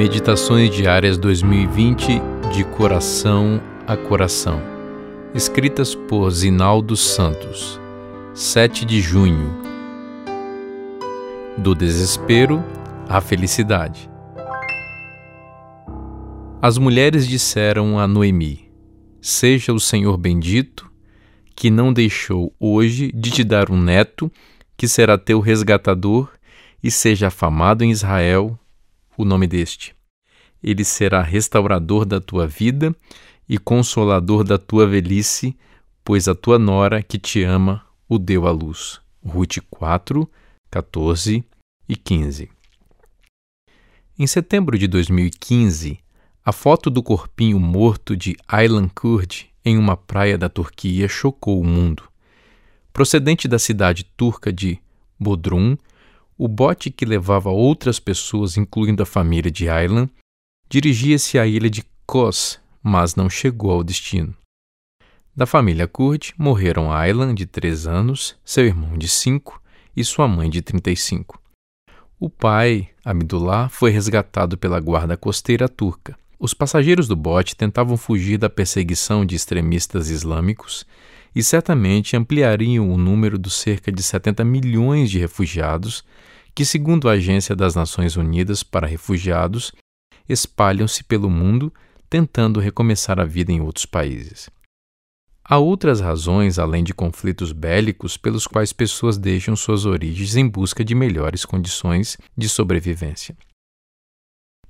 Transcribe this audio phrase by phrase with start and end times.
[0.00, 2.22] Meditações Diárias 2020
[2.54, 4.58] de Coração a Coração.
[5.34, 7.78] Escritas por Zinaldo Santos.
[8.32, 9.54] 7 de junho.
[11.58, 12.64] Do desespero
[13.10, 14.10] à felicidade.
[16.62, 18.70] As mulheres disseram a Noemi:
[19.20, 20.90] Seja o Senhor bendito,
[21.54, 24.32] que não deixou hoje de te dar um neto,
[24.78, 26.30] que será teu resgatador,
[26.82, 28.58] e seja afamado em Israel
[29.16, 29.94] o nome deste.
[30.62, 32.94] Ele será restaurador da tua vida
[33.48, 35.56] e consolador da tua velhice,
[36.04, 39.00] pois a tua nora que te ama o deu à luz.
[39.24, 40.28] Ruth 4,
[40.70, 41.44] 14
[41.88, 42.50] e 15.
[44.18, 45.98] Em setembro de 2015,
[46.44, 51.64] a foto do corpinho morto de Aylan Kurd em uma praia da Turquia chocou o
[51.64, 52.02] mundo.
[52.92, 54.78] Procedente da cidade turca de
[55.18, 55.76] Bodrum,
[56.42, 60.08] o bote que levava outras pessoas, incluindo a família de Aylan,
[60.70, 64.34] dirigia-se à ilha de Kos, mas não chegou ao destino.
[65.36, 69.60] Da família Kurd morreram Aylan, de 3 anos, seu irmão de 5
[69.94, 71.38] e sua mãe de 35.
[72.18, 76.18] O pai, Abdullah, foi resgatado pela guarda costeira turca.
[76.38, 80.86] Os passageiros do bote tentavam fugir da perseguição de extremistas islâmicos
[81.34, 86.04] e certamente ampliariam o número dos cerca de 70 milhões de refugiados
[86.54, 89.72] que, segundo a Agência das Nações Unidas para Refugiados,
[90.28, 91.72] espalham-se pelo mundo
[92.08, 94.50] tentando recomeçar a vida em outros países.
[95.44, 100.84] Há outras razões, além de conflitos bélicos, pelos quais pessoas deixam suas origens em busca
[100.84, 103.36] de melhores condições de sobrevivência.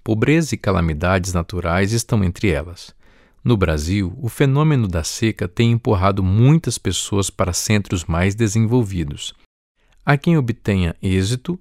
[0.03, 2.95] Pobreza e calamidades naturais estão entre elas.
[3.43, 9.35] No Brasil, o fenômeno da seca tem empurrado muitas pessoas para centros mais desenvolvidos.
[10.05, 11.59] Há quem obtenha êxito,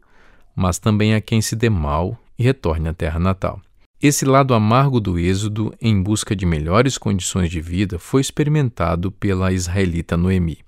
[0.53, 3.61] mas também há quem se dê mal e retorne à terra natal.
[4.02, 9.51] Esse lado amargo do êxodo em busca de melhores condições de vida foi experimentado pela
[9.51, 10.59] israelita Noemi.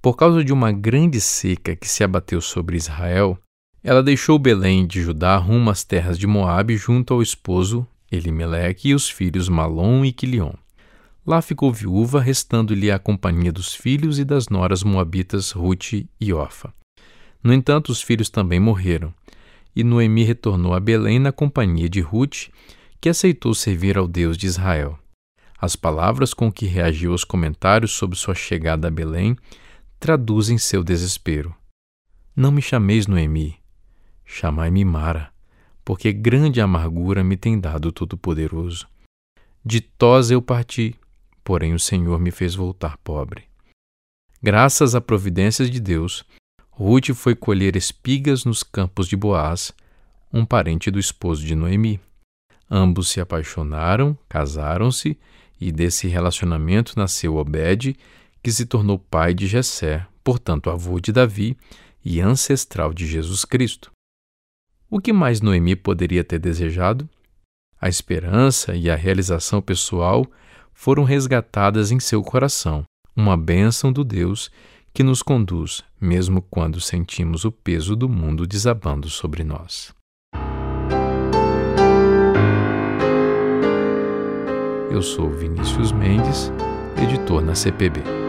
[0.00, 3.36] Por causa de uma grande seca que se abateu sobre Israel,
[3.82, 8.94] ela deixou Belém de Judá rumo às terras de Moabe junto ao esposo Elimeleque e
[8.94, 10.52] os filhos Malom e Quilion.
[11.26, 16.72] Lá ficou viúva, restando-lhe a companhia dos filhos e das noras moabitas Ruth e Orfa.
[17.42, 19.12] No entanto, os filhos também morreram,
[19.74, 22.48] e Noemi retornou a Belém na companhia de Ruth,
[23.00, 24.98] que aceitou servir ao Deus de Israel.
[25.58, 29.36] As palavras com que reagiu aos comentários sobre sua chegada a Belém
[29.98, 31.54] traduzem seu desespero.
[32.34, 33.56] Não me chameis Noemi,
[34.24, 35.32] chamai-me Mara,
[35.86, 38.88] porque grande amargura me tem dado Todo-Poderoso.
[39.64, 40.96] Ditosa eu parti,
[41.44, 43.44] porém o Senhor me fez voltar pobre.
[44.42, 46.24] Graças à providências de Deus,
[46.70, 49.72] Ruth foi colher espigas nos campos de Boaz,
[50.32, 52.00] um parente do esposo de Noemi.
[52.68, 55.16] Ambos se apaixonaram, casaram-se,
[55.60, 57.96] e desse relacionamento nasceu Obed,
[58.42, 61.56] que se tornou pai de Jessé, portanto avô de Davi
[62.04, 63.95] e ancestral de Jesus Cristo.
[64.88, 67.08] O que mais Noemi poderia ter desejado?
[67.80, 70.24] A esperança e a realização pessoal
[70.72, 74.50] foram resgatadas em seu coração, uma bênção do Deus
[74.94, 79.92] que nos conduz, mesmo quando sentimos o peso do mundo desabando sobre nós.
[84.90, 86.50] Eu sou Vinícius Mendes,
[87.02, 88.25] editor na CPB.